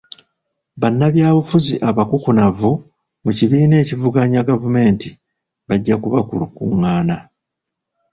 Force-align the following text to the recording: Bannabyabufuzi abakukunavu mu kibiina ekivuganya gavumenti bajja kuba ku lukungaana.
Bannabyabufuzi 0.81 1.73
abakukunavu 1.89 2.71
mu 3.23 3.31
kibiina 3.37 3.75
ekivuganya 3.83 4.47
gavumenti 4.49 5.09
bajja 5.67 5.95
kuba 6.03 6.19
ku 6.27 6.33
lukungaana. 6.41 7.17